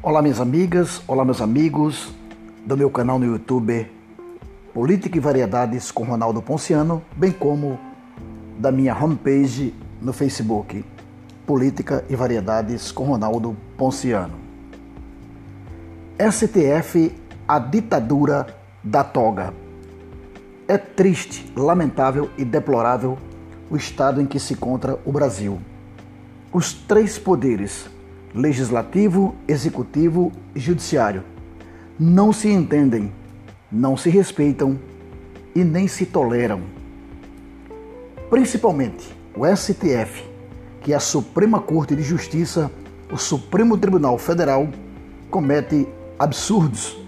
[0.00, 2.14] Olá, minhas amigas, olá, meus amigos
[2.64, 3.90] do meu canal no YouTube
[4.72, 7.80] Política e Variedades com Ronaldo Ponciano, bem como
[8.56, 10.84] da minha homepage no Facebook
[11.44, 14.34] Política e Variedades com Ronaldo Ponciano.
[16.16, 17.12] STF,
[17.48, 18.46] a ditadura
[18.84, 19.52] da toga.
[20.68, 23.18] É triste, lamentável e deplorável
[23.68, 25.58] o estado em que se encontra o Brasil.
[26.52, 27.90] Os três poderes,
[28.34, 31.24] legislativo, executivo e judiciário,
[31.98, 33.12] não se entendem,
[33.70, 34.78] não se respeitam
[35.54, 36.62] e nem se toleram.
[38.30, 40.24] Principalmente o STF,
[40.82, 42.70] que é a Suprema Corte de Justiça,
[43.10, 44.68] o Supremo Tribunal Federal,
[45.30, 45.88] comete
[46.18, 46.98] absurdos,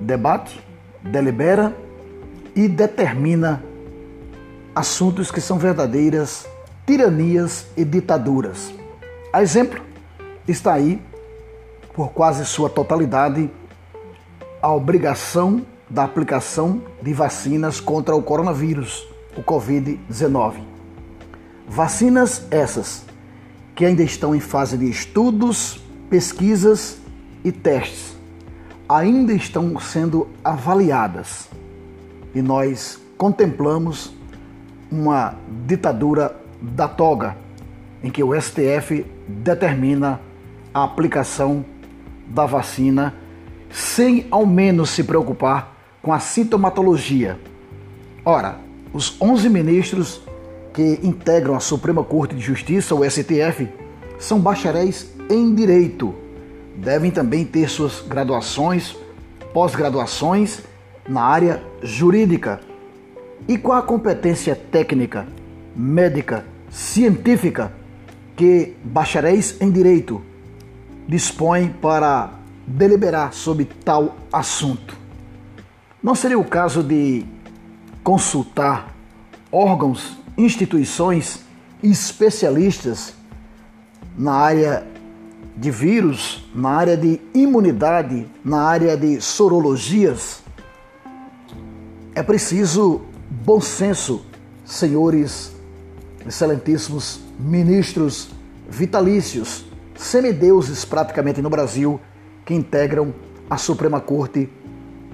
[0.00, 0.60] debate,
[1.02, 1.76] delibera
[2.54, 3.62] e determina
[4.74, 6.46] assuntos que são verdadeiras
[6.86, 8.72] tiranias e ditaduras.
[9.32, 9.82] A exemplo
[10.48, 11.00] está aí,
[11.94, 13.50] por quase sua totalidade,
[14.60, 20.54] a obrigação da aplicação de vacinas contra o coronavírus, o Covid-19.
[21.68, 23.04] Vacinas essas
[23.74, 26.98] que ainda estão em fase de estudos, pesquisas
[27.44, 28.16] e testes,
[28.88, 31.48] ainda estão sendo avaliadas
[32.34, 34.12] e nós contemplamos
[34.90, 35.34] uma
[35.66, 37.36] ditadura da toga,
[38.02, 40.20] em que o STF determina
[40.78, 41.64] a aplicação
[42.26, 43.14] da vacina
[43.70, 47.38] sem ao menos se preocupar com a sintomatologia.
[48.24, 48.58] Ora,
[48.92, 50.20] os 11 ministros
[50.72, 53.68] que integram a Suprema Corte de Justiça, o STF,
[54.18, 56.14] são bacharéis em direito.
[56.76, 58.96] Devem também ter suas graduações,
[59.52, 60.62] pós-graduações
[61.08, 62.60] na área jurídica.
[63.48, 65.26] E qual a competência técnica,
[65.74, 67.72] médica, científica
[68.36, 70.22] que bacharéis em direito
[71.08, 72.30] dispõem para
[72.66, 74.94] deliberar sobre tal assunto.
[76.02, 77.24] Não seria o caso de
[78.04, 78.94] consultar
[79.50, 81.40] órgãos, instituições
[81.82, 83.14] e especialistas
[84.16, 84.86] na área
[85.56, 90.42] de vírus, na área de imunidade, na área de sorologias?
[92.14, 93.00] É preciso
[93.30, 94.24] bom senso,
[94.64, 95.52] senhores
[96.26, 98.28] excelentíssimos ministros
[98.68, 99.64] vitalícios,
[99.98, 102.00] semideuses praticamente no Brasil,
[102.44, 103.12] que integram
[103.50, 104.48] a Suprema Corte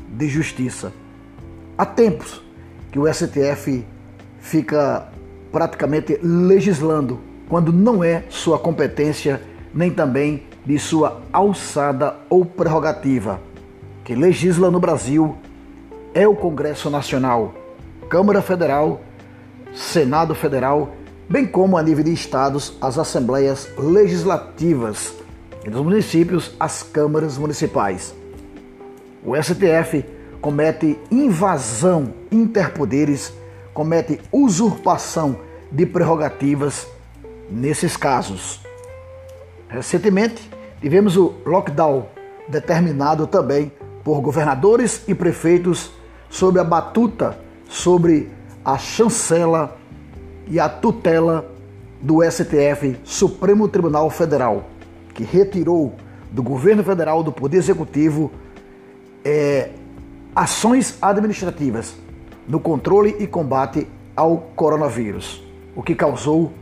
[0.08, 0.92] de Justiça.
[1.76, 2.42] Há tempos
[2.92, 3.84] que o STF
[4.38, 5.08] fica
[5.50, 7.18] praticamente legislando
[7.48, 9.40] quando não é sua competência
[9.72, 13.40] nem também de sua alçada ou prerrogativa.
[14.04, 15.36] Que legisla no Brasil
[16.12, 17.54] é o Congresso Nacional,
[18.08, 19.00] Câmara Federal,
[19.74, 20.94] Senado Federal,
[21.28, 25.14] bem como a nível de estados, as assembleias legislativas
[25.64, 28.14] e dos municípios, as câmaras municipais.
[29.24, 30.04] O STF
[30.40, 33.32] comete invasão interpoderes,
[33.72, 35.38] comete usurpação
[35.72, 36.86] de prerrogativas
[37.50, 38.60] nesses casos.
[39.68, 42.06] Recentemente, tivemos o lockdown
[42.48, 43.72] determinado também
[44.04, 45.90] por governadores e prefeitos
[46.28, 48.28] sob a batuta, sobre
[48.62, 49.78] a chancela
[50.47, 51.50] e a tutela
[52.00, 54.65] do STF, Supremo Tribunal Federal,
[55.15, 55.94] que retirou
[56.31, 58.31] do governo federal, do Poder Executivo,
[59.25, 59.71] é,
[60.34, 61.94] ações administrativas
[62.47, 65.43] no controle e combate ao coronavírus,
[65.75, 66.53] o que causou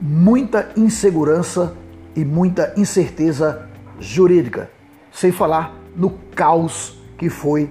[0.00, 1.74] muita insegurança
[2.16, 4.70] e muita incerteza jurídica,
[5.12, 7.70] sem falar no caos que foi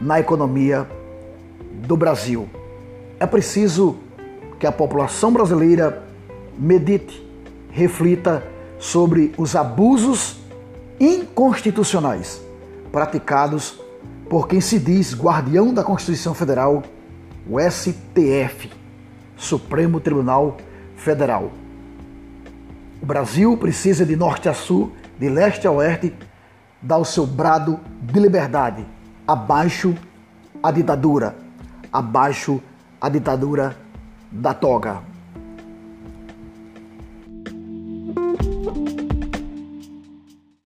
[0.00, 0.88] na economia
[1.86, 2.48] do Brasil.
[3.20, 3.98] É preciso
[4.58, 6.02] que a população brasileira
[6.58, 7.24] medite,
[7.70, 8.42] reflita
[8.78, 10.38] sobre os abusos
[10.98, 12.40] inconstitucionais
[12.90, 13.78] praticados
[14.30, 16.82] por quem se diz guardião da Constituição Federal,
[17.48, 18.70] o STF,
[19.36, 20.56] Supremo Tribunal
[20.96, 21.52] Federal.
[23.00, 26.12] O Brasil precisa de norte a sul, de leste a oeste,
[26.80, 28.84] dar o seu brado de liberdade
[29.26, 29.94] abaixo
[30.62, 31.46] a ditadura
[31.92, 32.60] abaixo
[33.00, 33.76] a ditadura
[34.30, 35.15] da toga.